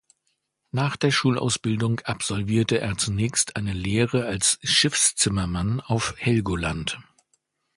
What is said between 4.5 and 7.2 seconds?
Schiffszimmermann auf Helgoland.